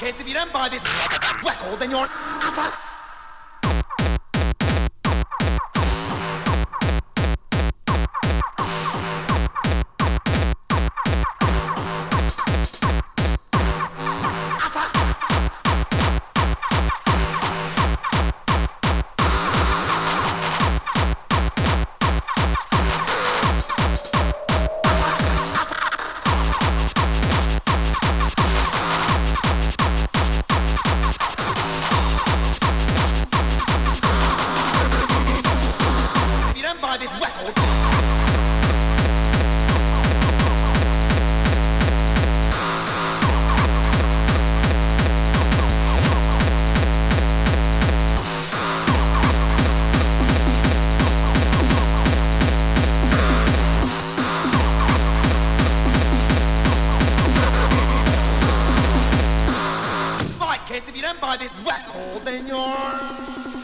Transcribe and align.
kids, 0.00 0.18
if 0.18 0.26
you 0.26 0.32
don't 0.32 0.50
buy 0.50 0.66
this 0.66 0.82
record, 1.44 1.78
then 1.78 1.90
you're 1.90 2.08
utter 2.08 2.79
if 60.90 60.96
you 60.96 61.02
don't 61.02 61.20
buy 61.20 61.36
this 61.36 61.52
record, 61.60 62.24
then 62.24 62.46
you're. 62.46 63.59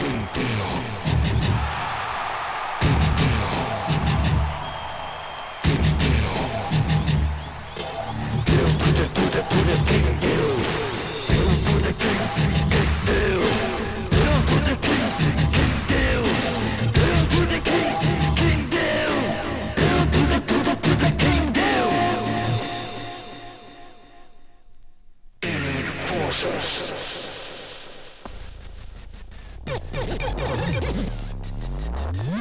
Tum, 0.00 0.28
tum. 0.32 0.49
Yeah. 32.12 32.39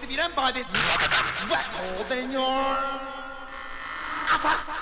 if 0.01 0.11
you 0.11 0.17
don't 0.17 0.35
buy 0.35 0.51
this 0.51 0.67
record, 1.51 2.09
then 2.09 2.33
you're. 2.33 2.43
Atta! 4.31 4.82